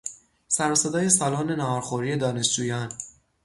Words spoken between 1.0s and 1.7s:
سالن